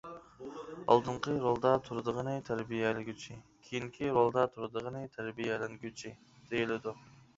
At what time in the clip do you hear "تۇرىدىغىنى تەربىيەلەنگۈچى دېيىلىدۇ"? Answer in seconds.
4.57-6.97